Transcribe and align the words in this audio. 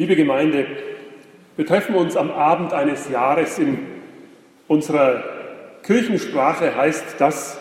Liebe 0.00 0.14
Gemeinde, 0.14 0.64
wir 1.56 1.66
treffen 1.66 1.96
uns 1.96 2.16
am 2.16 2.30
Abend 2.30 2.72
eines 2.72 3.10
Jahres. 3.10 3.58
In 3.58 3.78
unserer 4.68 5.24
Kirchensprache 5.82 6.76
heißt 6.76 7.16
das 7.18 7.60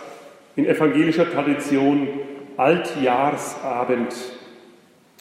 in 0.55 0.67
evangelischer 0.67 1.31
Tradition 1.31 2.07
Altjahrsabend. 2.55 4.13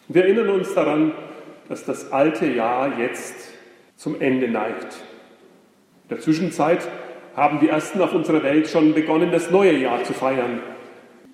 Wir 0.09 0.25
erinnern 0.25 0.51
uns 0.51 0.75
daran, 0.75 1.13
dass 1.71 1.87
das 1.87 2.13
alte 2.13 2.45
Jahr 2.45 2.99
jetzt 2.99 3.51
zum 3.97 4.21
Ende 4.21 4.49
neigt. 4.49 4.99
In 6.03 6.09
der 6.11 6.21
Zwischenzeit 6.21 6.87
haben 7.35 7.61
die 7.61 7.71
Ersten 7.71 8.03
auf 8.03 8.13
unserer 8.13 8.43
Welt 8.43 8.69
schon 8.69 8.93
begonnen, 8.93 9.31
das 9.31 9.51
neue 9.51 9.79
Jahr 9.79 10.05
zu 10.05 10.13
feiern. 10.13 10.61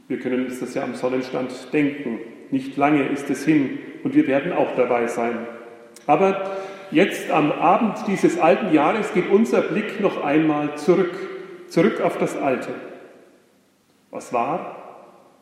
Wir 0.07 0.21
können 0.21 0.45
uns 0.45 0.61
das 0.61 0.75
ja 0.75 0.85
am 0.85 0.95
Sonnenstand 0.95 1.73
denken. 1.73 2.21
Nicht 2.53 2.77
lange 2.77 3.09
ist 3.09 3.29
es 3.31 3.45
hin 3.45 3.81
und 4.05 4.15
wir 4.15 4.29
werden 4.29 4.53
auch 4.53 4.77
dabei 4.77 5.09
sein. 5.09 5.45
Aber 6.07 6.57
jetzt 6.91 7.31
am 7.31 7.53
Abend 7.53 7.99
dieses 8.07 8.39
alten 8.39 8.75
Jahres 8.75 9.13
geht 9.13 9.31
unser 9.31 9.63
Blick 9.63 10.01
noch 10.01 10.23
einmal 10.23 10.77
zurück, 10.77 11.15
zurück 11.69 12.01
auf 12.01 12.19
das 12.19 12.37
Alte. 12.37 12.71
Was 14.11 14.33
war, 14.33 14.77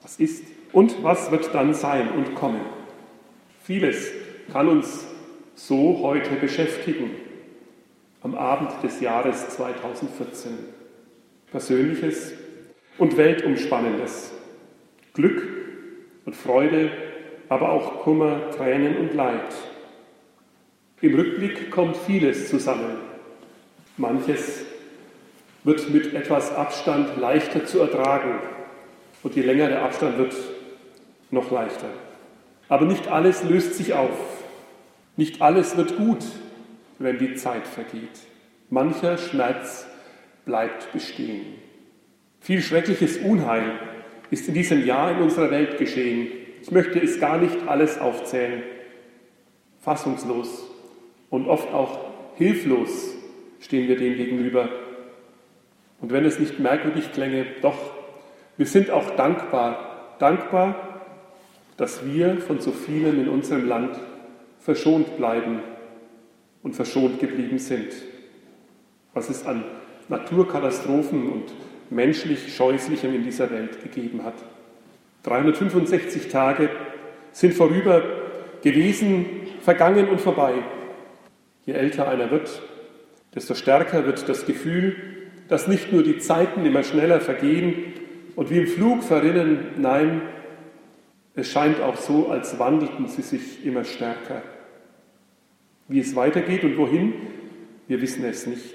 was 0.02 0.18
ist 0.18 0.44
und 0.72 1.02
was 1.02 1.30
wird 1.30 1.54
dann 1.54 1.74
sein 1.74 2.10
und 2.10 2.34
kommen. 2.34 2.60
Vieles 3.64 4.10
kann 4.52 4.68
uns 4.68 5.06
so 5.54 6.00
heute 6.02 6.30
beschäftigen, 6.36 7.10
am 8.22 8.34
Abend 8.34 8.70
des 8.82 9.00
Jahres 9.00 9.48
2014. 9.50 10.52
Persönliches 11.50 12.32
und 12.98 13.16
Weltumspannendes. 13.16 14.32
Glück 15.14 15.42
und 16.24 16.36
Freude, 16.36 16.90
aber 17.48 17.72
auch 17.72 18.02
Kummer, 18.02 18.50
Tränen 18.50 18.96
und 18.98 19.14
Leid. 19.14 19.54
Im 21.02 21.14
Rückblick 21.14 21.70
kommt 21.70 21.96
vieles 21.96 22.50
zusammen. 22.50 22.98
Manches 23.96 24.66
wird 25.64 25.88
mit 25.90 26.12
etwas 26.14 26.54
Abstand 26.54 27.16
leichter 27.18 27.64
zu 27.64 27.80
ertragen 27.80 28.38
und 29.22 29.34
je 29.34 29.42
länger 29.42 29.68
der 29.68 29.82
Abstand 29.82 30.18
wird, 30.18 30.34
noch 31.30 31.50
leichter. 31.50 31.88
Aber 32.68 32.84
nicht 32.84 33.08
alles 33.08 33.44
löst 33.44 33.74
sich 33.74 33.94
auf. 33.94 34.10
Nicht 35.16 35.40
alles 35.40 35.76
wird 35.76 35.96
gut, 35.96 36.24
wenn 36.98 37.18
die 37.18 37.34
Zeit 37.34 37.66
vergeht. 37.66 38.20
Mancher 38.68 39.16
Schmerz 39.16 39.86
bleibt 40.44 40.92
bestehen. 40.92 41.54
Viel 42.40 42.60
schreckliches 42.60 43.16
Unheil 43.18 43.72
ist 44.30 44.48
in 44.48 44.54
diesem 44.54 44.84
Jahr 44.84 45.12
in 45.12 45.22
unserer 45.22 45.50
Welt 45.50 45.78
geschehen. 45.78 46.28
Ich 46.60 46.70
möchte 46.70 47.00
es 47.00 47.18
gar 47.20 47.38
nicht 47.38 47.56
alles 47.66 47.98
aufzählen. 47.98 48.62
Fassungslos 49.80 50.69
und 51.30 51.48
oft 51.48 51.72
auch 51.72 51.98
hilflos 52.34 53.14
stehen 53.60 53.88
wir 53.88 53.96
dem 53.96 54.16
gegenüber. 54.16 54.68
Und 56.00 56.12
wenn 56.12 56.24
es 56.24 56.38
nicht 56.38 56.58
merkwürdig 56.58 57.12
klänge, 57.12 57.46
doch, 57.62 57.78
wir 58.56 58.66
sind 58.66 58.90
auch 58.90 59.10
dankbar, 59.16 60.16
dankbar, 60.18 61.00
dass 61.76 62.04
wir 62.04 62.38
von 62.38 62.60
so 62.60 62.72
vielen 62.72 63.20
in 63.20 63.28
unserem 63.28 63.66
Land 63.66 63.98
verschont 64.58 65.16
bleiben 65.16 65.60
und 66.62 66.74
verschont 66.74 67.18
geblieben 67.20 67.58
sind. 67.58 67.92
Was 69.14 69.30
es 69.30 69.46
an 69.46 69.64
Naturkatastrophen 70.08 71.30
und 71.30 71.44
menschlich 71.90 72.54
Scheußlichem 72.54 73.14
in 73.14 73.24
dieser 73.24 73.50
Welt 73.50 73.82
gegeben 73.82 74.24
hat. 74.24 74.34
365 75.22 76.28
Tage 76.28 76.70
sind 77.32 77.54
vorüber 77.54 78.02
gewesen, 78.62 79.26
vergangen 79.60 80.08
und 80.08 80.20
vorbei. 80.20 80.54
Je 81.66 81.74
älter 81.74 82.08
einer 82.08 82.30
wird, 82.30 82.62
desto 83.34 83.54
stärker 83.54 84.06
wird 84.06 84.28
das 84.28 84.46
Gefühl, 84.46 84.96
dass 85.48 85.68
nicht 85.68 85.92
nur 85.92 86.02
die 86.02 86.18
Zeiten 86.18 86.64
immer 86.64 86.82
schneller 86.82 87.20
vergehen 87.20 87.92
und 88.36 88.50
wie 88.50 88.58
im 88.58 88.66
Flug 88.66 89.02
verrinnen, 89.02 89.66
nein, 89.76 90.22
es 91.34 91.48
scheint 91.48 91.80
auch 91.80 91.96
so, 91.96 92.28
als 92.28 92.58
wandelten 92.58 93.08
sie 93.08 93.22
sich 93.22 93.64
immer 93.64 93.84
stärker. 93.84 94.42
Wie 95.88 96.00
es 96.00 96.14
weitergeht 96.14 96.64
und 96.64 96.76
wohin, 96.76 97.14
wir 97.88 98.00
wissen 98.00 98.24
es 98.24 98.46
nicht. 98.46 98.74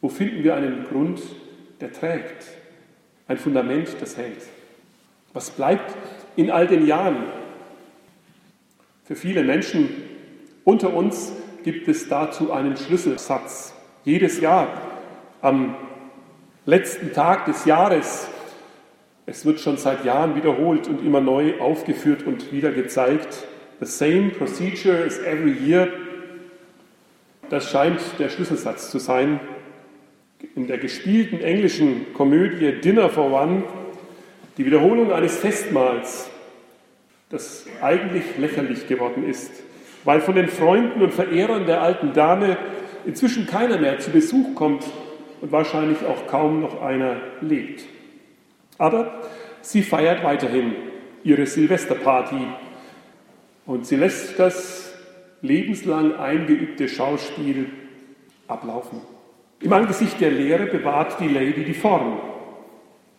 Wo 0.00 0.08
finden 0.08 0.42
wir 0.42 0.54
einen 0.54 0.84
Grund, 0.84 1.20
der 1.80 1.92
trägt, 1.92 2.46
ein 3.28 3.38
Fundament, 3.38 3.88
das 4.00 4.16
hält? 4.16 4.42
Was 5.32 5.50
bleibt 5.50 5.94
in 6.36 6.50
all 6.50 6.66
den 6.66 6.86
Jahren? 6.86 7.24
Für 9.04 9.14
viele 9.14 9.44
Menschen 9.44 9.88
unter 10.64 10.94
uns 10.94 11.32
gibt 11.62 11.88
es 11.88 12.08
dazu 12.08 12.52
einen 12.52 12.76
Schlüsselsatz. 12.76 13.74
Jedes 14.04 14.40
Jahr 14.40 14.68
am 15.42 15.74
letzten 16.66 17.12
Tag 17.12 17.46
des 17.46 17.64
Jahres, 17.64 18.28
es 19.26 19.44
wird 19.44 19.60
schon 19.60 19.76
seit 19.76 20.04
Jahren 20.04 20.34
wiederholt 20.34 20.88
und 20.88 21.04
immer 21.04 21.20
neu 21.20 21.60
aufgeführt 21.60 22.26
und 22.26 22.52
wieder 22.52 22.72
gezeigt, 22.72 23.46
the 23.80 23.86
same 23.86 24.30
procedure 24.30 25.04
as 25.04 25.18
every 25.18 25.52
year. 25.52 25.88
Das 27.48 27.70
scheint 27.70 28.00
der 28.18 28.28
Schlüsselsatz 28.28 28.90
zu 28.90 28.98
sein. 28.98 29.40
In 30.54 30.66
der 30.66 30.78
gespielten 30.78 31.40
englischen 31.40 32.12
Komödie 32.14 32.80
Dinner 32.80 33.10
for 33.10 33.30
One, 33.30 33.64
die 34.56 34.64
Wiederholung 34.64 35.12
eines 35.12 35.36
Festmahls, 35.36 36.30
das 37.28 37.66
eigentlich 37.82 38.24
lächerlich 38.38 38.88
geworden 38.88 39.28
ist 39.28 39.50
weil 40.04 40.20
von 40.20 40.34
den 40.34 40.48
Freunden 40.48 41.02
und 41.02 41.12
Verehrern 41.12 41.66
der 41.66 41.82
alten 41.82 42.12
Dame 42.12 42.56
inzwischen 43.04 43.46
keiner 43.46 43.78
mehr 43.78 43.98
zu 43.98 44.10
Besuch 44.10 44.54
kommt 44.54 44.84
und 45.40 45.52
wahrscheinlich 45.52 46.04
auch 46.04 46.26
kaum 46.26 46.60
noch 46.60 46.82
einer 46.82 47.16
lebt. 47.40 47.84
Aber 48.78 49.22
sie 49.60 49.82
feiert 49.82 50.24
weiterhin 50.24 50.74
ihre 51.22 51.46
Silvesterparty 51.46 52.46
und 53.66 53.86
sie 53.86 53.96
lässt 53.96 54.38
das 54.38 54.94
lebenslang 55.42 56.16
eingeübte 56.16 56.88
Schauspiel 56.88 57.66
ablaufen. 58.48 59.00
Im 59.60 59.72
Angesicht 59.72 60.20
der 60.20 60.30
Lehre 60.30 60.66
bewahrt 60.66 61.20
die 61.20 61.28
Lady 61.28 61.64
die 61.64 61.74
Form 61.74 62.18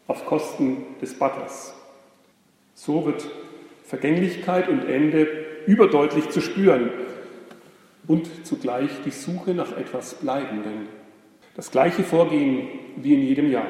auf 0.08 0.26
Kosten 0.26 0.86
des 1.02 1.18
Butters. 1.18 1.76
So 2.74 3.06
wird 3.06 3.28
Vergänglichkeit 3.86 4.68
und 4.68 4.86
Ende 4.86 5.41
überdeutlich 5.68 6.30
zu 6.30 6.42
spüren 6.42 6.90
und 8.08 8.46
zugleich 8.46 8.90
die 9.06 9.12
Suche 9.12 9.54
nach 9.54 9.78
etwas 9.78 10.16
Bleibendem. 10.16 10.88
Das 11.56 11.72
gleiche 11.72 12.04
Vorgehen 12.04 12.68
wie 12.98 13.14
in 13.14 13.22
jedem 13.22 13.52
Jahr. 13.52 13.68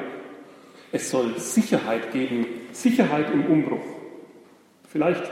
Es 0.92 1.10
soll 1.10 1.38
Sicherheit 1.38 2.12
geben, 2.12 2.46
Sicherheit 2.72 3.32
im 3.32 3.46
Umbruch. 3.46 3.84
Vielleicht 4.88 5.24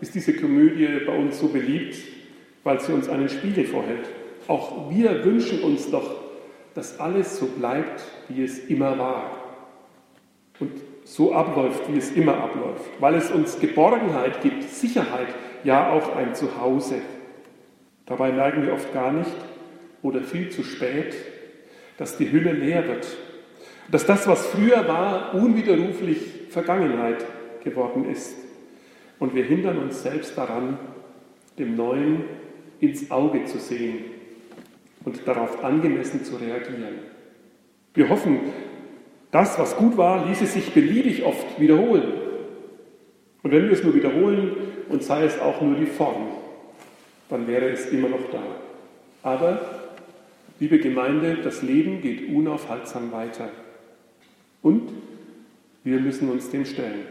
ist 0.00 0.14
diese 0.14 0.34
Komödie 0.34 1.00
bei 1.06 1.16
uns 1.16 1.38
so 1.40 1.48
beliebt, 1.48 1.96
weil 2.64 2.80
sie 2.80 2.92
uns 2.92 3.08
einen 3.08 3.28
Spiegel 3.28 3.64
vorhält. 3.64 4.08
Auch 4.46 4.90
wir 4.90 5.24
wünschen 5.24 5.62
uns 5.62 5.90
doch, 5.90 6.14
dass 6.74 7.00
alles 7.00 7.38
so 7.38 7.46
bleibt, 7.46 8.02
wie 8.28 8.44
es 8.44 8.58
immer 8.66 8.96
war. 8.98 9.32
Und 10.60 10.72
so 11.04 11.32
abläuft, 11.32 11.92
wie 11.92 11.98
es 11.98 12.12
immer 12.12 12.36
abläuft, 12.36 12.84
weil 13.00 13.14
es 13.14 13.30
uns 13.30 13.58
Geborgenheit 13.58 14.42
gibt, 14.42 14.62
Sicherheit, 14.64 15.28
ja 15.64 15.90
auch 15.90 16.16
ein 16.16 16.34
Zuhause. 16.34 16.96
Dabei 18.06 18.32
merken 18.32 18.64
wir 18.64 18.72
oft 18.72 18.92
gar 18.92 19.12
nicht 19.12 19.30
oder 20.02 20.22
viel 20.22 20.48
zu 20.50 20.62
spät, 20.62 21.14
dass 21.96 22.16
die 22.16 22.30
Hülle 22.30 22.52
leer 22.52 22.86
wird, 22.86 23.06
dass 23.90 24.06
das, 24.06 24.26
was 24.26 24.46
früher 24.46 24.86
war, 24.86 25.34
unwiderruflich 25.34 26.18
Vergangenheit 26.48 27.24
geworden 27.64 28.08
ist. 28.10 28.36
Und 29.18 29.34
wir 29.34 29.44
hindern 29.44 29.78
uns 29.78 30.02
selbst 30.02 30.38
daran, 30.38 30.78
dem 31.58 31.76
Neuen 31.76 32.24
ins 32.80 33.10
Auge 33.10 33.44
zu 33.44 33.58
sehen 33.58 34.04
und 35.04 35.26
darauf 35.26 35.64
angemessen 35.64 36.24
zu 36.24 36.36
reagieren. 36.36 37.00
Wir 37.94 38.08
hoffen, 38.08 38.38
das, 39.30 39.58
was 39.58 39.76
gut 39.76 39.96
war, 39.96 40.26
ließe 40.26 40.46
sich 40.46 40.72
beliebig 40.72 41.24
oft 41.24 41.60
wiederholen. 41.60 42.12
Und 43.42 43.50
wenn 43.50 43.64
wir 43.64 43.72
es 43.72 43.82
nur 43.82 43.94
wiederholen 43.94 44.52
und 44.88 45.02
sei 45.02 45.24
es 45.24 45.38
auch 45.38 45.60
nur 45.60 45.76
die 45.76 45.86
Form, 45.86 46.28
dann 47.28 47.46
wäre 47.46 47.68
es 47.70 47.86
immer 47.86 48.08
noch 48.08 48.30
da. 48.30 48.42
Aber, 49.22 49.60
liebe 50.60 50.78
Gemeinde, 50.78 51.36
das 51.42 51.62
Leben 51.62 52.00
geht 52.00 52.28
unaufhaltsam 52.30 53.12
weiter. 53.12 53.50
Und 54.62 54.90
wir 55.84 56.00
müssen 56.00 56.30
uns 56.30 56.50
dem 56.50 56.64
stellen. 56.64 57.06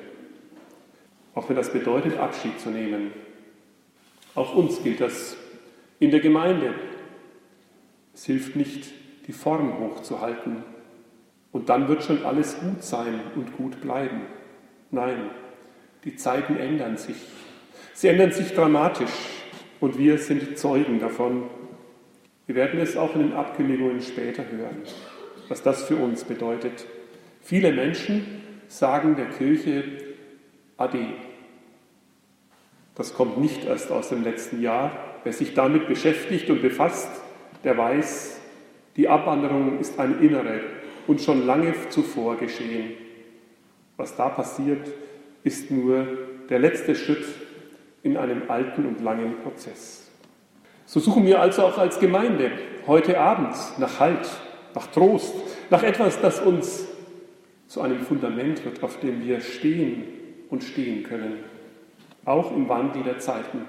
Auch 1.36 1.48
wenn 1.50 1.56
das 1.56 1.72
bedeutet, 1.72 2.18
Abschied 2.18 2.60
zu 2.60 2.70
nehmen. 2.70 3.12
Auch 4.34 4.56
uns 4.56 4.82
gilt 4.84 5.02
das 5.02 5.38
in 6.00 6.12
der 6.12 6.20
Gemeinde. 6.20 6.74
Es 8.14 8.26
hilft 8.26 8.56
nicht, 8.56 8.92
die 9.28 9.34
Form 9.34 9.80
hochzuhalten. 9.80 10.64
Und 11.52 11.70
dann 11.70 11.88
wird 11.88 12.04
schon 12.04 12.26
alles 12.26 12.58
gut 12.60 12.84
sein 12.84 13.20
und 13.36 13.56
gut 13.56 13.82
bleiben. 13.82 14.22
Nein, 14.92 15.30
die 16.04 16.16
Zeiten 16.16 16.58
ändern 16.58 16.98
sich. 16.98 17.18
Sie 17.98 18.10
ändern 18.10 18.32
sich 18.32 18.54
dramatisch. 18.54 19.10
Und 19.80 19.98
wir 19.98 20.20
sind 20.20 20.56
Zeugen 20.56 21.00
davon. 21.00 21.46
Wir 22.46 22.54
werden 22.54 22.80
es 22.80 22.96
auch 22.96 23.16
in 23.16 23.22
den 23.22 23.34
Abkündigungen 23.34 24.02
später 24.02 24.44
hören, 24.52 24.84
was 25.50 25.64
das 25.64 25.86
für 25.86 25.96
uns 25.96 26.24
bedeutet. 26.24 26.86
Viele 27.42 27.72
Menschen 27.72 28.44
sagen 28.68 29.16
der 29.16 29.26
Kirche 29.26 29.84
Ade. 30.78 31.08
Das 32.94 33.16
kommt 33.16 33.40
nicht 33.40 33.66
erst 33.66 33.92
aus 33.92 34.10
dem 34.10 34.24
letzten 34.24 34.62
Jahr. 34.62 34.92
Wer 35.24 35.34
sich 35.34 35.56
damit 35.56 35.88
beschäftigt 35.88 36.52
und 36.52 36.62
befasst, 36.62 37.10
der 37.64 37.80
weiß, 37.80 38.40
die 38.96 39.10
Abwanderung 39.10 39.80
ist 39.80 40.00
eine 40.00 40.18
innere 40.18 40.60
und 41.08 41.20
schon 41.20 41.48
lange 41.48 41.74
zuvor 41.90 42.38
geschehen. 42.38 42.92
Was 43.96 44.16
da 44.16 44.30
passiert, 44.30 44.88
ist 45.44 45.72
nur 45.72 46.06
der 46.48 46.60
letzte 46.60 46.94
Schritt 46.94 47.26
in 48.04 48.18
einem 48.18 48.44
alten 48.50 48.86
und 48.86 49.02
langen 49.02 49.36
Prozess. 49.44 50.10
So 50.86 51.00
suchen 51.00 51.26
wir 51.26 51.42
also 51.42 51.64
auch 51.64 51.78
als 51.78 52.00
Gemeinde 52.00 52.52
heute 52.86 53.20
Abend 53.20 53.56
nach 53.78 54.00
Halt, 54.00 54.30
nach 54.74 54.88
Trost, 54.88 55.34
nach 55.70 55.84
etwas, 55.84 56.22
das 56.22 56.40
uns 56.40 56.88
zu 57.68 57.82
einem 57.82 58.00
Fundament 58.00 58.64
wird, 58.64 58.82
auf 58.84 59.00
dem 59.00 59.26
wir 59.26 59.42
stehen 59.42 60.04
und 60.50 60.64
stehen 60.64 61.04
können, 61.04 61.40
auch 62.24 62.56
im 62.56 62.70
Wandel 62.70 63.04
der 63.04 63.20
Zeiten. 63.20 63.66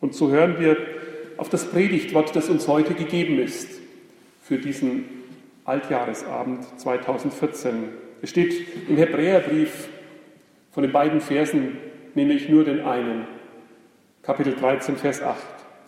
Und 0.00 0.14
so 0.14 0.30
hören 0.30 0.58
wir 0.58 0.76
auf 1.36 1.48
das 1.48 1.70
Predigtwort, 1.70 2.34
das 2.34 2.48
uns 2.48 2.66
heute 2.66 2.94
gegeben 2.94 3.38
ist 3.38 3.80
für 4.40 4.58
diesen 4.58 5.04
Altjahresabend 5.64 6.64
2014. 6.80 7.88
Es 8.20 8.30
steht 8.30 8.88
im 8.88 8.96
Hebräerbrief 8.96 9.88
von 10.72 10.82
den 10.82 10.92
beiden 10.92 11.20
Versen, 11.20 11.78
nehme 12.14 12.34
ich 12.34 12.48
nur 12.48 12.64
den 12.64 12.80
einen, 12.80 13.26
Kapitel 14.22 14.54
13, 14.54 14.96
Vers 14.98 15.20
8. 15.20 15.36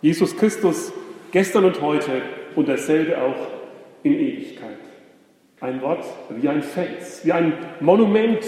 Jesus 0.01 0.35
Christus 0.35 0.91
gestern 1.31 1.63
und 1.63 1.79
heute 1.81 2.21
und 2.55 2.67
dasselbe 2.67 3.17
auch 3.21 3.47
in 4.03 4.11
Ewigkeit. 4.11 4.77
Ein 5.61 5.81
Wort 5.81 6.03
wie 6.29 6.49
ein 6.49 6.61
Fels, 6.61 7.23
wie 7.23 7.31
ein 7.31 7.53
Monument. 7.79 8.43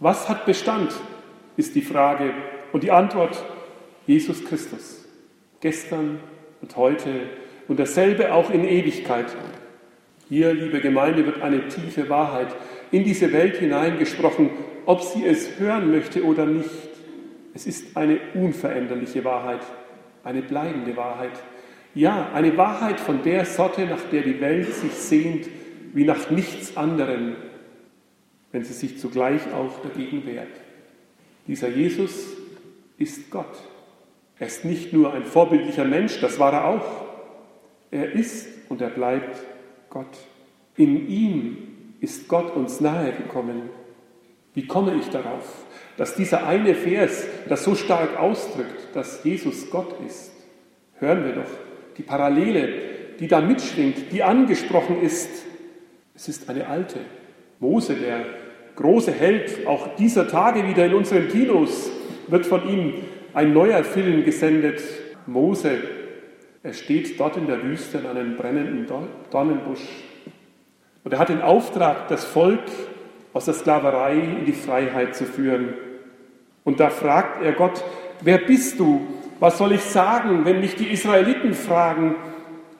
Was 0.00 0.28
hat 0.28 0.44
Bestand, 0.44 0.92
ist 1.56 1.76
die 1.76 1.82
Frage. 1.82 2.34
Und 2.72 2.82
die 2.82 2.90
Antwort, 2.90 3.44
Jesus 4.08 4.44
Christus. 4.44 5.06
Gestern 5.60 6.18
und 6.60 6.76
heute 6.76 7.10
und 7.68 7.78
dasselbe 7.78 8.34
auch 8.34 8.50
in 8.50 8.64
Ewigkeit. 8.64 9.26
Hier, 10.28 10.52
liebe 10.52 10.80
Gemeinde, 10.80 11.24
wird 11.24 11.42
eine 11.42 11.68
tiefe 11.68 12.08
Wahrheit 12.08 12.48
in 12.90 13.04
diese 13.04 13.32
Welt 13.32 13.58
hineingesprochen, 13.58 14.50
ob 14.84 15.02
sie 15.02 15.24
es 15.24 15.60
hören 15.60 15.92
möchte 15.92 16.24
oder 16.24 16.44
nicht. 16.44 16.87
Es 17.58 17.66
ist 17.66 17.96
eine 17.96 18.20
unveränderliche 18.34 19.24
Wahrheit, 19.24 19.62
eine 20.22 20.42
bleibende 20.42 20.96
Wahrheit. 20.96 21.32
Ja, 21.92 22.30
eine 22.32 22.56
Wahrheit 22.56 23.00
von 23.00 23.24
der 23.24 23.44
Sorte, 23.46 23.84
nach 23.84 24.02
der 24.12 24.22
die 24.22 24.40
Welt 24.40 24.72
sich 24.72 24.92
sehnt, 24.92 25.48
wie 25.92 26.04
nach 26.04 26.30
nichts 26.30 26.76
anderem, 26.76 27.34
wenn 28.52 28.62
sie 28.62 28.74
sich 28.74 29.00
zugleich 29.00 29.52
auch 29.52 29.82
dagegen 29.82 30.24
wehrt. 30.24 30.52
Dieser 31.48 31.68
Jesus 31.68 32.28
ist 32.96 33.28
Gott. 33.28 33.58
Er 34.38 34.46
ist 34.46 34.64
nicht 34.64 34.92
nur 34.92 35.12
ein 35.12 35.24
vorbildlicher 35.24 35.84
Mensch, 35.84 36.20
das 36.20 36.38
war 36.38 36.52
er 36.52 36.64
auch. 36.64 37.06
Er 37.90 38.12
ist 38.12 38.46
und 38.68 38.80
er 38.80 38.90
bleibt 38.90 39.36
Gott. 39.90 40.16
In 40.76 41.08
ihm 41.08 41.56
ist 41.98 42.28
Gott 42.28 42.54
uns 42.54 42.80
nahe 42.80 43.10
gekommen. 43.10 43.62
Wie 44.58 44.66
komme 44.66 44.96
ich 44.98 45.08
darauf, 45.10 45.66
dass 45.96 46.16
dieser 46.16 46.44
eine 46.44 46.74
Vers 46.74 47.24
das 47.48 47.62
so 47.62 47.76
stark 47.76 48.18
ausdrückt, 48.18 48.88
dass 48.92 49.22
Jesus 49.22 49.70
Gott 49.70 49.94
ist? 50.04 50.32
Hören 50.98 51.24
wir 51.24 51.34
doch 51.34 51.50
die 51.96 52.02
Parallele, 52.02 52.68
die 53.20 53.28
da 53.28 53.40
mitschwingt, 53.40 54.10
die 54.10 54.24
angesprochen 54.24 55.00
ist. 55.00 55.30
Es 56.16 56.26
ist 56.26 56.50
eine 56.50 56.66
alte. 56.66 56.98
Mose, 57.60 57.94
der 57.94 58.24
große 58.74 59.12
Held, 59.12 59.64
auch 59.64 59.94
dieser 59.94 60.26
Tage 60.26 60.66
wieder 60.66 60.86
in 60.86 60.94
unseren 60.94 61.28
Kinos, 61.28 61.92
wird 62.26 62.44
von 62.44 62.68
ihm 62.68 62.94
ein 63.34 63.52
neuer 63.52 63.84
Film 63.84 64.24
gesendet. 64.24 64.82
Mose, 65.26 65.78
er 66.64 66.72
steht 66.72 67.20
dort 67.20 67.36
in 67.36 67.46
der 67.46 67.62
Wüste 67.62 68.00
an 68.00 68.16
einem 68.16 68.36
brennenden 68.36 68.88
Dornenbusch. 69.30 69.86
Und 71.04 71.12
er 71.12 71.20
hat 71.20 71.28
den 71.28 71.42
Auftrag, 71.42 72.08
das 72.08 72.24
Volk 72.24 72.58
aus 73.32 73.44
der 73.44 73.54
Sklaverei 73.54 74.14
in 74.14 74.44
die 74.44 74.52
Freiheit 74.52 75.14
zu 75.14 75.24
führen. 75.24 75.74
Und 76.64 76.80
da 76.80 76.90
fragt 76.90 77.42
er 77.42 77.52
Gott, 77.52 77.82
wer 78.20 78.38
bist 78.38 78.78
du? 78.78 79.06
Was 79.40 79.58
soll 79.58 79.72
ich 79.72 79.82
sagen, 79.82 80.44
wenn 80.44 80.60
mich 80.60 80.74
die 80.74 80.90
Israeliten 80.90 81.54
fragen, 81.54 82.16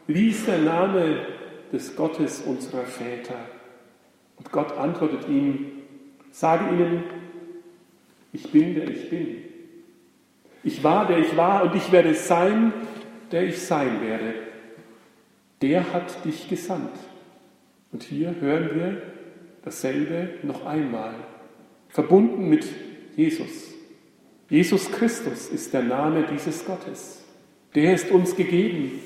wie 0.07 0.31
ist 0.31 0.49
der 0.49 0.59
Name 0.59 1.27
des 1.73 1.95
Gottes 1.95 2.43
unserer 2.43 2.85
Väter? 2.85 3.37
Und 4.37 4.51
Gott 4.51 4.77
antwortet 4.77 5.29
ihm, 5.29 5.67
sage 6.31 6.65
ihnen, 6.75 7.05
ich 8.33 8.51
bin 8.51 8.75
der 8.75 8.89
ich 8.89 9.09
bin. 9.11 9.45
Ich 10.65 10.83
war 10.83 11.07
der 11.07 11.19
ich 11.19 11.37
war 11.37 11.63
und 11.65 11.75
ich 11.75 11.91
werde 11.93 12.15
sein, 12.15 12.73
der 13.31 13.45
ich 13.45 13.61
sein 13.61 14.01
werde. 14.03 14.35
Der 15.63 15.93
hat 15.93 16.25
dich 16.25 16.49
gesandt. 16.49 16.97
Und 17.93 18.03
hier 18.03 18.35
hören 18.41 18.71
wir 18.75 19.03
dasselbe 19.69 20.31
noch 20.45 20.65
einmal, 20.65 21.15
verbunden 21.91 22.49
mit 22.49 22.65
Jesus. 23.17 23.75
Jesus 24.49 24.91
Christus 24.91 25.49
ist 25.49 25.75
der 25.75 25.83
Name 25.83 26.27
dieses 26.33 26.65
Gottes. 26.65 27.23
Der 27.75 27.93
ist 27.93 28.11
uns 28.11 28.35
gegeben. 28.35 29.03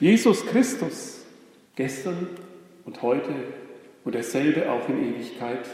Jesus 0.00 0.46
Christus, 0.46 1.26
gestern 1.74 2.26
und 2.86 3.02
heute 3.02 3.34
und 4.02 4.14
derselbe 4.14 4.70
auch 4.70 4.88
in 4.88 5.14
Ewigkeit. 5.14 5.68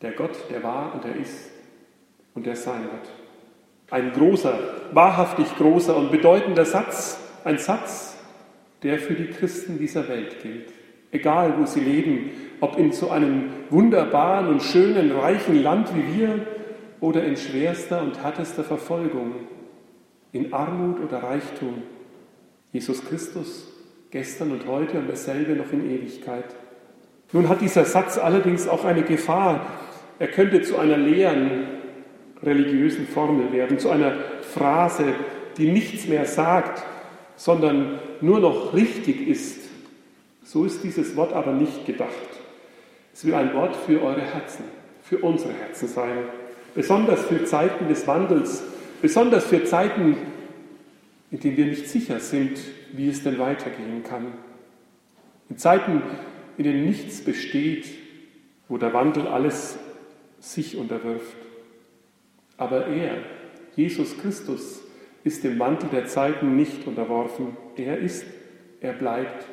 Der 0.00 0.12
Gott, 0.12 0.50
der 0.50 0.62
war 0.62 0.94
und 0.94 1.04
der 1.04 1.16
ist 1.16 1.50
und 2.32 2.46
der 2.46 2.56
sein 2.56 2.84
wird. 2.84 3.10
Ein 3.90 4.14
großer, 4.14 4.58
wahrhaftig 4.92 5.46
großer 5.56 5.94
und 5.94 6.10
bedeutender 6.10 6.64
Satz, 6.64 7.20
ein 7.44 7.58
Satz, 7.58 8.16
der 8.82 8.98
für 8.98 9.12
die 9.12 9.26
Christen 9.26 9.78
dieser 9.78 10.08
Welt 10.08 10.42
gilt. 10.42 10.79
Egal, 11.12 11.54
wo 11.58 11.66
sie 11.66 11.80
leben, 11.80 12.30
ob 12.60 12.78
in 12.78 12.92
so 12.92 13.10
einem 13.10 13.50
wunderbaren 13.70 14.48
und 14.48 14.62
schönen, 14.62 15.12
reichen 15.12 15.62
Land 15.62 15.88
wie 15.94 16.18
wir 16.18 16.46
oder 17.00 17.24
in 17.24 17.36
schwerster 17.36 18.02
und 18.02 18.22
härtester 18.22 18.62
Verfolgung, 18.62 19.32
in 20.32 20.52
Armut 20.52 21.00
oder 21.00 21.22
Reichtum. 21.22 21.82
Jesus 22.72 23.04
Christus, 23.04 23.72
gestern 24.10 24.52
und 24.52 24.66
heute 24.66 24.98
und 24.98 25.08
dasselbe 25.08 25.54
noch 25.54 25.72
in 25.72 25.90
Ewigkeit. 25.90 26.44
Nun 27.32 27.48
hat 27.48 27.60
dieser 27.60 27.84
Satz 27.84 28.18
allerdings 28.18 28.68
auch 28.68 28.84
eine 28.84 29.02
Gefahr. 29.02 29.66
Er 30.18 30.28
könnte 30.28 30.62
zu 30.62 30.78
einer 30.78 30.96
leeren 30.96 31.66
religiösen 32.42 33.06
Formel 33.06 33.52
werden, 33.52 33.78
zu 33.78 33.90
einer 33.90 34.12
Phrase, 34.42 35.14
die 35.56 35.70
nichts 35.70 36.06
mehr 36.06 36.24
sagt, 36.24 36.82
sondern 37.36 37.98
nur 38.20 38.40
noch 38.40 38.74
richtig 38.74 39.26
ist. 39.26 39.69
So 40.52 40.64
ist 40.64 40.82
dieses 40.82 41.14
Wort 41.14 41.32
aber 41.32 41.52
nicht 41.52 41.86
gedacht. 41.86 42.10
Es 43.14 43.24
will 43.24 43.34
ein 43.34 43.54
Wort 43.54 43.76
für 43.76 44.02
eure 44.02 44.20
Herzen, 44.20 44.64
für 45.00 45.18
unsere 45.18 45.52
Herzen 45.52 45.86
sein, 45.86 46.24
besonders 46.74 47.24
für 47.26 47.44
Zeiten 47.44 47.86
des 47.86 48.04
Wandels, 48.08 48.64
besonders 49.00 49.44
für 49.44 49.62
Zeiten, 49.62 50.16
in 51.30 51.38
denen 51.38 51.56
wir 51.56 51.66
nicht 51.66 51.88
sicher 51.88 52.18
sind, 52.18 52.58
wie 52.92 53.08
es 53.08 53.22
denn 53.22 53.38
weitergehen 53.38 54.02
kann. 54.02 54.26
In 55.50 55.56
Zeiten, 55.56 56.02
in 56.56 56.64
denen 56.64 56.84
nichts 56.84 57.20
besteht, 57.20 57.86
wo 58.66 58.76
der 58.76 58.92
Wandel 58.92 59.28
alles 59.28 59.78
sich 60.40 60.76
unterwirft. 60.76 61.36
Aber 62.56 62.88
er, 62.88 63.18
Jesus 63.76 64.18
Christus, 64.18 64.80
ist 65.22 65.44
dem 65.44 65.58
Mantel 65.58 65.90
der 65.90 66.06
Zeiten 66.06 66.56
nicht 66.56 66.88
unterworfen. 66.88 67.56
Er 67.76 67.98
ist, 67.98 68.24
er 68.80 68.94
bleibt 68.94 69.46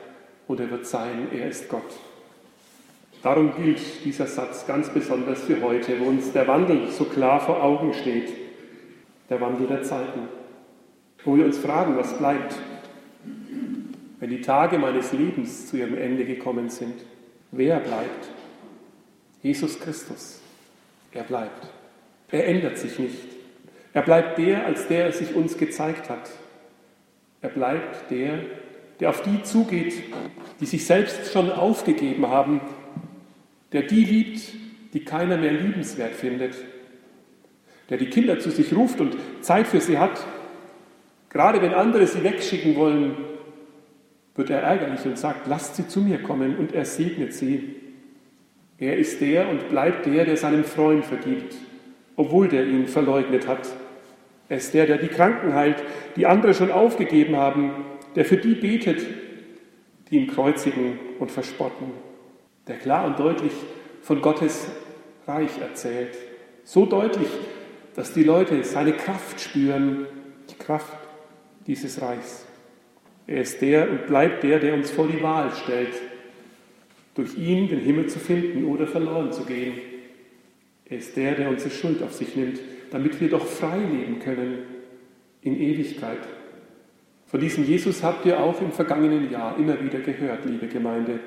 und 0.47 0.59
er 0.59 0.69
wird 0.71 0.85
sein, 0.85 1.27
er 1.33 1.49
ist 1.49 1.69
Gott. 1.69 1.97
Darum 3.23 3.55
gilt 3.55 4.05
dieser 4.05 4.27
Satz 4.27 4.65
ganz 4.67 4.89
besonders 4.89 5.41
für 5.43 5.61
heute, 5.61 5.99
wo 5.99 6.05
uns 6.05 6.31
der 6.31 6.47
Wandel 6.47 6.89
so 6.91 7.05
klar 7.05 7.39
vor 7.39 7.61
Augen 7.61 7.93
steht, 7.93 8.29
der 9.29 9.41
Wandel 9.41 9.67
der 9.67 9.83
Zeiten, 9.83 10.29
wo 11.25 11.35
wir 11.35 11.45
uns 11.45 11.57
fragen, 11.57 11.97
was 11.97 12.17
bleibt, 12.17 12.55
wenn 14.19 14.29
die 14.29 14.41
Tage 14.41 14.77
meines 14.77 15.11
Lebens 15.11 15.67
zu 15.67 15.77
ihrem 15.77 15.97
Ende 15.97 16.25
gekommen 16.25 16.69
sind. 16.69 16.95
Wer 17.51 17.79
bleibt? 17.79 18.29
Jesus 19.41 19.79
Christus. 19.79 20.41
Er 21.11 21.23
bleibt. 21.23 21.67
Er 22.29 22.47
ändert 22.47 22.77
sich 22.77 22.99
nicht. 22.99 23.27
Er 23.93 24.01
bleibt 24.01 24.37
der, 24.37 24.65
als 24.65 24.87
der 24.87 25.05
er 25.05 25.11
sich 25.11 25.33
uns 25.35 25.57
gezeigt 25.57 26.09
hat. 26.09 26.29
Er 27.41 27.49
bleibt 27.49 28.11
der, 28.11 28.39
der 28.99 29.09
auf 29.09 29.21
die 29.21 29.43
zugeht, 29.43 29.93
die 30.59 30.65
sich 30.65 30.85
selbst 30.85 31.31
schon 31.31 31.51
aufgegeben 31.51 32.27
haben, 32.27 32.61
der 33.71 33.83
die 33.83 34.03
liebt, 34.03 34.53
die 34.93 35.03
keiner 35.03 35.37
mehr 35.37 35.51
liebenswert 35.51 36.13
findet, 36.13 36.55
der 37.89 37.97
die 37.97 38.09
Kinder 38.09 38.39
zu 38.39 38.49
sich 38.49 38.73
ruft 38.73 38.99
und 38.99 39.15
Zeit 39.41 39.67
für 39.67 39.81
sie 39.81 39.97
hat. 39.97 40.25
Gerade 41.29 41.61
wenn 41.61 41.73
andere 41.73 42.07
sie 42.07 42.23
wegschicken 42.23 42.75
wollen, 42.75 43.15
wird 44.35 44.49
er 44.49 44.61
ärgerlich 44.61 45.05
und 45.05 45.17
sagt, 45.17 45.47
lasst 45.47 45.75
sie 45.75 45.87
zu 45.87 46.01
mir 46.01 46.21
kommen 46.21 46.57
und 46.57 46.73
er 46.73 46.85
segnet 46.85 47.33
sie. 47.33 47.75
Er 48.77 48.97
ist 48.97 49.19
der 49.21 49.49
und 49.49 49.69
bleibt 49.69 50.05
der, 50.05 50.25
der 50.25 50.37
seinen 50.37 50.63
Freund 50.63 51.05
vergibt, 51.05 51.55
obwohl 52.15 52.47
der 52.47 52.65
ihn 52.65 52.87
verleugnet 52.87 53.47
hat. 53.47 53.67
Er 54.49 54.57
ist 54.57 54.73
der, 54.73 54.85
der 54.85 54.97
die 54.97 55.07
Kranken 55.07 55.53
heilt, 55.53 55.83
die 56.15 56.27
andere 56.27 56.53
schon 56.53 56.71
aufgegeben 56.71 57.35
haben, 57.35 57.71
der 58.17 58.25
für 58.25 58.37
die 58.37 58.55
betet, 58.55 59.05
die 60.09 60.17
ihn 60.17 60.27
kreuzigen 60.27 60.97
und 61.19 61.29
verspotten, 61.31 61.91
der 62.65 62.77
klar 62.77 63.05
und 63.05 63.19
deutlich 63.19 63.51
von 64.01 64.21
Gottes 64.23 64.71
Reich 65.27 65.61
erzählt. 65.61 66.17
So 66.63 66.87
deutlich, 66.87 67.27
dass 67.93 68.13
die 68.13 68.23
Leute 68.23 68.63
seine 68.63 68.93
Kraft 68.93 69.39
spüren, 69.39 70.07
die 70.49 70.55
Kraft 70.55 70.97
dieses 71.67 72.01
Reichs. 72.01 72.47
Er 73.27 73.41
ist 73.41 73.61
der 73.61 73.87
und 73.87 74.07
bleibt 74.07 74.41
der, 74.41 74.57
der 74.57 74.73
uns 74.73 74.89
vor 74.89 75.07
die 75.07 75.21
Wahl 75.21 75.51
stellt, 75.51 75.93
durch 77.13 77.37
ihn 77.37 77.67
den 77.69 77.81
Himmel 77.81 78.07
zu 78.07 78.17
finden 78.17 78.65
oder 78.65 78.87
verloren 78.87 79.31
zu 79.31 79.45
gehen. 79.45 79.75
Er 80.85 80.97
ist 80.97 81.15
der, 81.15 81.35
der 81.35 81.49
unsere 81.49 81.69
Schuld 81.69 82.01
auf 82.01 82.13
sich 82.13 82.35
nimmt, 82.35 82.59
damit 82.89 83.21
wir 83.21 83.29
doch 83.29 83.45
frei 83.45 83.77
leben 83.77 84.17
können 84.17 84.63
in 85.43 85.61
Ewigkeit. 85.61 86.21
Von 87.27 87.41
diesem 87.41 87.65
Jesus 87.65 88.03
habt 88.03 88.25
ihr 88.25 88.39
auch 88.39 88.61
im 88.61 88.71
vergangenen 88.71 89.29
Jahr 89.29 89.57
immer 89.57 89.81
wieder 89.81 89.99
gehört, 89.99 90.45
liebe 90.45 90.67
Gemeinde. 90.67 91.19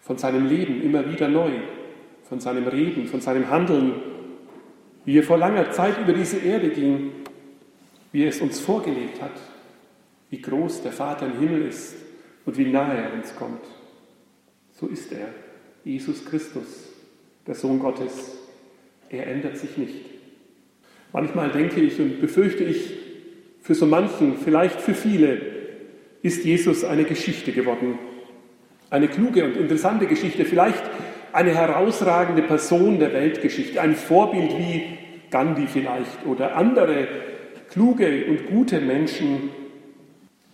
Von 0.00 0.16
seinem 0.16 0.46
Leben 0.46 0.80
immer 0.82 1.10
wieder 1.10 1.28
neu, 1.28 1.50
von 2.22 2.38
seinem 2.38 2.68
Reden, 2.68 3.06
von 3.08 3.20
seinem 3.20 3.50
Handeln, 3.50 3.94
wie 5.04 5.18
er 5.18 5.24
vor 5.24 5.38
langer 5.38 5.72
Zeit 5.72 6.00
über 6.00 6.12
diese 6.12 6.38
Erde 6.38 6.70
ging, 6.70 7.10
wie 8.12 8.22
er 8.22 8.28
es 8.28 8.40
uns 8.40 8.60
vorgelebt 8.60 9.20
hat, 9.20 9.32
wie 10.30 10.40
groß 10.40 10.82
der 10.82 10.92
Vater 10.92 11.26
im 11.26 11.40
Himmel 11.40 11.62
ist 11.62 11.96
und 12.46 12.56
wie 12.56 12.66
nahe 12.66 12.96
er 12.96 13.12
uns 13.12 13.34
kommt. 13.34 13.64
So 14.72 14.86
ist 14.86 15.10
er, 15.12 15.28
Jesus 15.84 16.24
Christus, 16.24 16.90
der 17.46 17.56
Sohn 17.56 17.80
Gottes. 17.80 18.38
Er 19.08 19.26
ändert 19.26 19.56
sich 19.56 19.76
nicht. 19.76 20.04
Manchmal 21.12 21.50
denke 21.50 21.80
ich 21.80 21.98
und 21.98 22.20
befürchte 22.20 22.62
ich, 22.62 23.07
für 23.68 23.74
so 23.74 23.84
manchen, 23.84 24.38
vielleicht 24.38 24.80
für 24.80 24.94
viele, 24.94 25.42
ist 26.22 26.42
Jesus 26.42 26.84
eine 26.84 27.04
Geschichte 27.04 27.52
geworden. 27.52 27.98
Eine 28.88 29.08
kluge 29.08 29.44
und 29.44 29.58
interessante 29.58 30.06
Geschichte, 30.06 30.46
vielleicht 30.46 30.82
eine 31.34 31.54
herausragende 31.54 32.40
Person 32.40 32.98
der 32.98 33.12
Weltgeschichte, 33.12 33.78
ein 33.78 33.94
Vorbild 33.94 34.56
wie 34.56 34.96
Gandhi 35.30 35.66
vielleicht 35.66 36.24
oder 36.24 36.56
andere 36.56 37.08
kluge 37.68 38.24
und 38.30 38.46
gute 38.46 38.80
Menschen, 38.80 39.50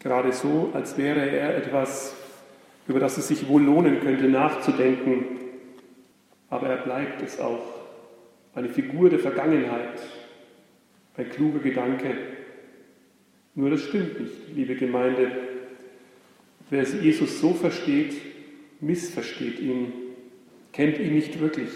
gerade 0.01 0.33
so, 0.33 0.73
als 0.75 0.99
wäre 0.99 1.21
er 1.21 1.57
etwas, 1.57 2.17
über 2.89 2.99
das 2.99 3.17
es 3.17 3.29
sich 3.29 3.47
wohl 3.47 3.63
lohnen 3.63 4.01
könnte, 4.01 4.25
nachzudenken. 4.25 5.25
Aber 6.51 6.67
er 6.67 6.79
bleibt 6.79 7.23
es 7.23 7.39
auch, 7.39 7.63
eine 8.57 8.71
Figur 8.71 9.09
der 9.09 9.21
Vergangenheit, 9.21 10.01
ein 11.17 11.31
kluger 11.31 11.61
Gedanke. 11.61 12.34
Nur 13.55 13.71
das 13.71 13.83
stimmt 13.83 14.21
nicht, 14.21 14.33
liebe 14.55 14.75
Gemeinde. 14.75 15.31
Wer 16.71 16.83
Jesus 16.83 17.41
so 17.41 17.53
versteht, 17.53 18.15
missversteht 18.81 19.61
ihn 19.61 19.93
kennt 20.75 20.99
ihn 20.99 21.15
nicht 21.15 21.41
wirklich. 21.41 21.71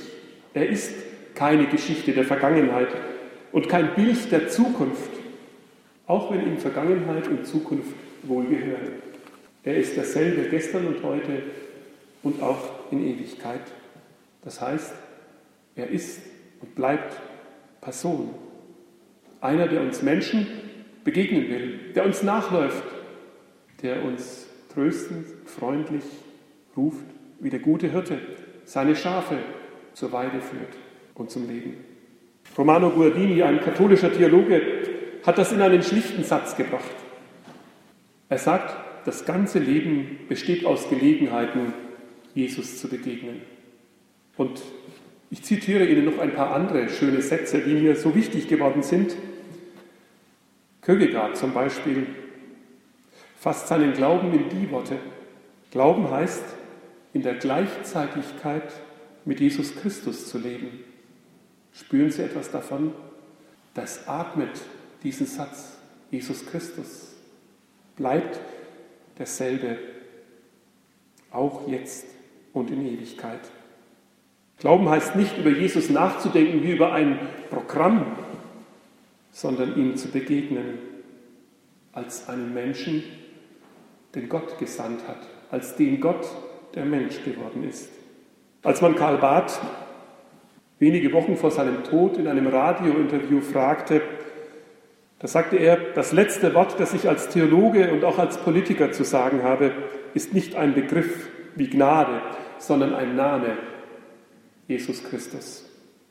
Er 0.53 0.69
ist 0.69 0.93
keine 1.35 1.67
Geschichte 1.69 2.13
der 2.13 2.25
Vergangenheit 2.25 2.89
und 3.53 3.69
kein 3.69 3.95
Bild 3.95 4.31
der 4.31 4.49
Zukunft, 4.49 5.11
auch 6.07 6.31
wenn 6.33 6.47
ihm 6.47 6.59
Vergangenheit 6.59 7.29
und 7.29 7.47
Zukunft 7.47 7.95
wohl 8.25 8.45
gehören. 8.47 8.93
Er 9.63 9.77
ist 9.77 9.97
dasselbe 9.97 10.49
gestern 10.49 10.89
und 10.89 11.03
heute 11.03 11.43
und 12.23 12.43
auch 12.43 12.91
in 12.91 13.07
Ewigkeit. 13.07 13.63
Das 14.43 14.61
heißt, 14.61 14.95
er 15.77 15.89
ist 15.89 16.21
und 16.61 16.75
bleibt 16.75 17.15
Person. 17.81 18.35
Einer, 19.41 19.69
der 19.69 19.83
uns 19.83 20.03
Menschen 20.03 20.47
begegnen 21.05 21.49
will, 21.49 21.81
der 21.95 22.05
uns 22.05 22.23
nachläuft, 22.23 22.85
der 23.83 24.05
uns 24.05 24.49
tröstend, 24.73 25.27
freundlich 25.47 26.05
ruft, 26.77 27.05
wie 27.41 27.51
der 27.51 27.61
gute 27.61 27.91
Hirte, 27.91 28.19
seine 28.65 28.97
Schafe 28.97 29.39
zur 29.95 30.13
Weide 30.13 30.41
führt 30.41 30.77
und 31.15 31.31
zum 31.31 31.49
Leben. 31.49 31.77
Romano 32.57 32.91
Guardini, 32.91 33.43
ein 33.43 33.61
katholischer 33.61 34.13
Theologe, 34.13 34.61
hat 35.25 35.39
das 35.39 35.53
in 35.53 35.61
einen 35.61 35.83
schlichten 35.83 36.25
Satz 36.25 36.57
gebracht. 36.57 36.95
Er 38.29 38.39
sagt, 38.39 39.07
das 39.07 39.25
ganze 39.25 39.59
Leben 39.59 40.19
besteht 40.29 40.65
aus 40.67 40.89
Gelegenheiten, 40.91 41.73
Jesus 42.35 42.79
zu 42.79 42.89
begegnen. 42.89 43.43
Und 44.37 44.63
ich 45.31 45.43
zitiere 45.43 45.87
Ihnen 45.87 46.05
noch 46.05 46.19
ein 46.19 46.33
paar 46.33 46.55
andere 46.55 46.89
schöne 46.89 47.23
Sätze, 47.23 47.61
die 47.61 47.75
mir 47.75 47.97
so 47.97 48.15
wichtig 48.15 48.49
geworden 48.49 48.83
sind. 48.83 49.17
Kierkegaard 50.89 51.37
zum 51.37 51.53
Beispiel 51.53 52.07
fasst 53.39 53.69
seinen 53.69 53.93
Glauben 53.93 54.33
in 54.33 54.49
die 54.49 54.71
Worte. 54.71 54.97
Glauben 55.71 56.11
heißt, 56.11 56.43
in 57.13 57.21
der 57.21 57.35
Gleichzeitigkeit 57.35 58.73
mit 59.27 59.39
Jesus 59.39 59.77
Christus 59.77 60.31
zu 60.31 60.39
leben. 60.39 60.83
Spüren 61.75 62.11
Sie 62.11 62.23
etwas 62.23 62.51
davon? 62.51 62.95
Das 63.75 64.09
atmet 64.09 64.63
diesen 65.03 65.27
Satz. 65.27 65.77
Jesus 66.11 66.47
Christus 66.47 67.17
bleibt 67.97 68.41
derselbe, 69.19 69.77
auch 71.31 71.69
jetzt 71.69 72.07
und 72.55 72.71
in 72.71 72.87
Ewigkeit. 72.87 73.41
Glauben 74.57 74.89
heißt 74.89 75.17
nicht, 75.17 75.37
über 75.37 75.51
Jesus 75.51 75.91
nachzudenken 75.91 76.63
wie 76.63 76.73
über 76.73 76.95
ein 76.95 77.19
Programm, 77.51 78.07
sondern 79.39 79.77
ihm 79.77 79.95
zu 79.95 80.09
begegnen 80.09 80.81
als 81.93 82.29
einen 82.29 82.53
Menschen, 82.53 83.05
den 84.17 84.29
Gott 84.29 84.59
gesandt 84.59 85.07
hat, 85.07 85.29
als 85.53 85.77
den 85.77 86.01
Gott, 86.01 86.27
der 86.75 86.85
Mensch 86.85 87.23
geworden 87.23 87.63
ist. 87.63 87.89
Als 88.65 88.81
man 88.81 88.97
Karl 88.97 89.19
Barth 89.19 89.61
wenige 90.81 91.13
Wochen 91.13 91.37
vor 91.37 91.53
seinem 91.53 91.85
Tod 91.85 92.17
in 92.17 92.27
einem 92.27 92.49
Radiointerview 92.49 93.41
fragte, 93.41 94.03
da 95.21 95.29
sagte 95.29 95.57
er, 95.57 95.77
das 95.95 96.11
letzte 96.11 96.53
Wort, 96.55 96.81
das 96.81 96.93
ich 96.93 97.09
als 97.09 97.29
Theologe 97.29 97.93
und 97.93 98.03
auch 98.03 98.19
als 98.19 98.39
Politiker 98.39 98.91
zu 98.91 99.05
sagen 99.05 99.45
habe, 99.45 99.71
ist 100.15 100.35
nicht 100.35 100.57
ein 100.57 100.75
Begriff 100.75 101.29
wie 101.55 101.71
Gnade, 101.71 102.23
sondern 102.59 102.93
ein 102.93 103.15
Name, 103.15 103.57
Jesus 104.67 105.05
Christus. 105.05 105.68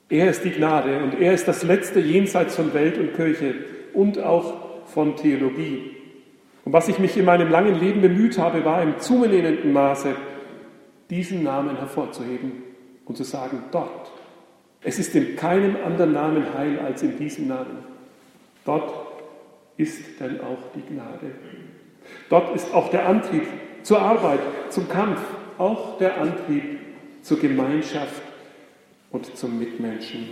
Er 0.09 0.29
ist 0.29 0.43
die 0.43 0.51
Gnade 0.51 0.99
und 0.99 1.19
er 1.19 1.33
ist 1.33 1.47
das 1.47 1.63
letzte 1.63 1.99
jenseits 1.99 2.55
von 2.55 2.73
Welt 2.73 2.97
und 2.97 3.15
Kirche 3.15 3.55
und 3.93 4.19
auch 4.19 4.85
von 4.85 5.17
Theologie. 5.17 5.97
Und 6.63 6.73
was 6.73 6.87
ich 6.87 6.99
mich 6.99 7.17
in 7.17 7.25
meinem 7.25 7.49
langen 7.49 7.79
Leben 7.79 8.01
bemüht 8.01 8.37
habe, 8.37 8.63
war 8.63 8.81
im 8.81 8.99
zunehmenden 8.99 9.73
Maße 9.73 10.15
diesen 11.09 11.43
Namen 11.43 11.77
hervorzuheben 11.77 12.63
und 13.05 13.17
zu 13.17 13.23
sagen, 13.23 13.63
dort. 13.71 14.11
Es 14.81 14.99
ist 14.99 15.15
in 15.15 15.35
keinem 15.35 15.75
anderen 15.85 16.13
Namen 16.13 16.53
heil 16.53 16.79
als 16.79 17.03
in 17.03 17.17
diesem 17.17 17.47
Namen. 17.47 17.79
Dort 18.63 18.93
ist 19.75 20.19
denn 20.19 20.39
auch 20.39 20.71
die 20.75 20.93
Gnade. 20.93 21.31
Dort 22.29 22.55
ist 22.55 22.73
auch 22.73 22.89
der 22.89 23.07
Antrieb 23.07 23.43
zur 23.83 24.01
Arbeit, 24.01 24.39
zum 24.69 24.87
Kampf, 24.87 25.19
auch 25.57 25.97
der 25.97 26.19
Antrieb 26.19 26.79
zur 27.21 27.39
Gemeinschaft 27.39 28.21
und 29.11 29.35
zum 29.37 29.57
Mitmenschen. 29.59 30.29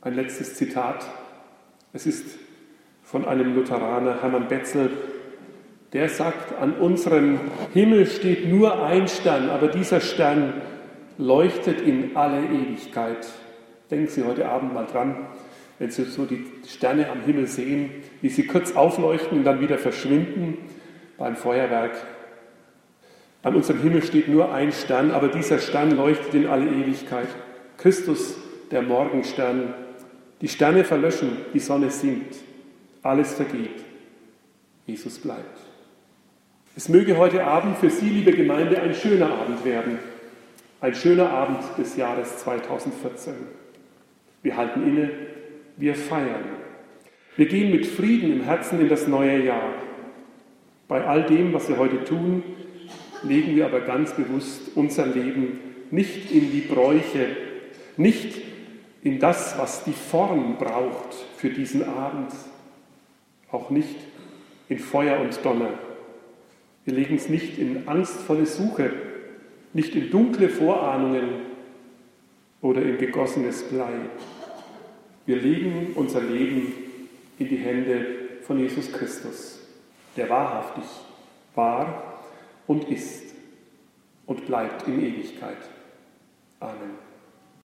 Ein 0.00 0.14
letztes 0.14 0.54
Zitat. 0.54 1.06
Es 1.92 2.06
ist 2.06 2.38
von 3.02 3.24
einem 3.24 3.54
Lutheraner, 3.54 4.20
Hermann 4.20 4.48
Betzel, 4.48 4.90
der 5.92 6.08
sagt, 6.08 6.58
an 6.60 6.74
unserem 6.74 7.38
Himmel 7.72 8.06
steht 8.06 8.48
nur 8.48 8.84
ein 8.84 9.08
Stern, 9.08 9.48
aber 9.48 9.68
dieser 9.68 10.00
Stern 10.00 10.54
leuchtet 11.16 11.80
in 11.80 12.16
alle 12.16 12.44
Ewigkeit. 12.44 13.26
Denken 13.90 14.08
Sie 14.08 14.24
heute 14.24 14.48
Abend 14.48 14.74
mal 14.74 14.86
dran, 14.86 15.26
wenn 15.78 15.90
Sie 15.90 16.04
so 16.04 16.24
die 16.24 16.44
Sterne 16.66 17.08
am 17.08 17.22
Himmel 17.22 17.46
sehen, 17.46 17.90
wie 18.20 18.28
sie 18.28 18.46
kurz 18.46 18.74
aufleuchten 18.74 19.38
und 19.38 19.44
dann 19.44 19.60
wieder 19.60 19.78
verschwinden 19.78 20.58
beim 21.16 21.36
Feuerwerk. 21.36 21.92
An 23.42 23.54
unserem 23.54 23.80
Himmel 23.80 24.02
steht 24.02 24.28
nur 24.28 24.52
ein 24.52 24.72
Stern, 24.72 25.12
aber 25.12 25.28
dieser 25.28 25.58
Stern 25.58 25.92
leuchtet 25.96 26.34
in 26.34 26.46
alle 26.46 26.66
Ewigkeit. 26.66 27.28
Christus, 27.78 28.36
der 28.70 28.82
Morgenstern. 28.82 29.74
Die 30.40 30.48
Sterne 30.48 30.84
verlöschen, 30.84 31.38
die 31.54 31.60
Sonne 31.60 31.90
sinkt, 31.90 32.36
alles 33.02 33.34
vergeht. 33.34 33.84
Jesus 34.86 35.18
bleibt. 35.18 35.58
Es 36.76 36.88
möge 36.88 37.16
heute 37.16 37.44
Abend 37.44 37.78
für 37.78 37.88
Sie, 37.88 38.08
liebe 38.08 38.32
Gemeinde, 38.32 38.80
ein 38.80 38.94
schöner 38.94 39.30
Abend 39.30 39.64
werden. 39.64 39.98
Ein 40.80 40.94
schöner 40.94 41.30
Abend 41.30 41.58
des 41.78 41.96
Jahres 41.96 42.38
2014. 42.38 43.32
Wir 44.42 44.56
halten 44.56 44.82
inne 44.86 45.10
Wir 45.78 45.94
feiern. 45.94 46.44
Wir 47.36 47.46
gehen 47.46 47.70
mit 47.70 47.86
Frieden 47.86 48.32
im 48.32 48.44
Herzen 48.44 48.80
in 48.80 48.88
das 48.88 49.06
neue 49.06 49.42
Jahr. 49.42 49.72
Bei 50.86 51.04
all 51.04 51.24
dem, 51.24 51.52
was 51.52 51.68
wir 51.68 51.78
heute 51.78 52.04
tun, 52.04 52.42
legen 53.22 53.56
wir 53.56 53.66
aber 53.66 53.80
ganz 53.80 54.12
bewusst 54.12 54.70
unser 54.74 55.06
Leben 55.06 55.58
nicht 55.90 56.30
in 56.30 56.50
die 56.52 56.60
Bräuche, 56.60 57.45
nicht 57.96 58.40
in 59.02 59.18
das, 59.18 59.56
was 59.58 59.84
die 59.84 59.92
Form 59.92 60.56
braucht 60.58 61.14
für 61.36 61.50
diesen 61.50 61.84
Abend, 61.84 62.32
auch 63.50 63.70
nicht 63.70 63.96
in 64.68 64.78
Feuer 64.78 65.20
und 65.20 65.38
Donner. 65.44 65.78
Wir 66.84 66.94
legen 66.94 67.16
es 67.16 67.28
nicht 67.28 67.58
in 67.58 67.86
angstvolle 67.88 68.46
Suche, 68.46 68.92
nicht 69.72 69.94
in 69.94 70.10
dunkle 70.10 70.48
Vorahnungen 70.48 71.28
oder 72.62 72.82
in 72.82 72.98
gegossenes 72.98 73.62
Blei. 73.64 73.92
Wir 75.26 75.36
legen 75.36 75.92
unser 75.94 76.20
Leben 76.20 76.72
in 77.38 77.48
die 77.48 77.56
Hände 77.56 78.06
von 78.42 78.58
Jesus 78.58 78.92
Christus, 78.92 79.60
der 80.16 80.28
wahrhaftig 80.30 80.84
war 81.54 82.22
und 82.66 82.88
ist 82.88 83.34
und 84.26 84.46
bleibt 84.46 84.86
in 84.86 85.00
Ewigkeit. 85.00 85.58
Amen. 86.60 87.05